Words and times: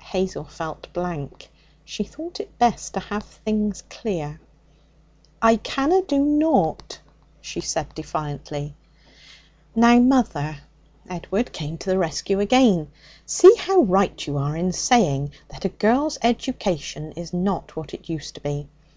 Hazel 0.00 0.42
felt 0.42 0.92
blank. 0.92 1.48
She 1.84 2.02
thought 2.02 2.40
it 2.40 2.58
best 2.58 2.94
to 2.94 2.98
have 2.98 3.22
things 3.22 3.82
clear. 3.82 4.40
'I 5.40 5.56
canna 5.58 6.02
do 6.02 6.18
naught,' 6.18 6.98
she 7.40 7.60
said 7.60 7.94
defiantly. 7.94 8.74
'Now, 9.76 10.00
mother' 10.00 10.58
Edward 11.08 11.52
came 11.52 11.78
to 11.78 11.88
the 11.88 11.98
rescue 11.98 12.40
again 12.40 12.90
'see 13.26 13.54
how 13.56 13.82
right 13.82 14.26
you 14.26 14.36
are 14.38 14.56
in 14.56 14.72
saying 14.72 15.30
that 15.50 15.64
a 15.64 15.68
girl's 15.68 16.18
education 16.20 17.12
is 17.12 17.32
not 17.32 17.76
what 17.76 17.94
it 17.94 18.08
used 18.08 18.34
to 18.34 18.40
be! 18.40 18.68